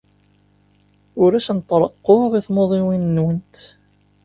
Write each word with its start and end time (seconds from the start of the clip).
Ur 1.23 1.31
asent-reqquɣ 1.37 2.31
i 2.39 2.41
timuḍinin-nwent. 2.45 3.55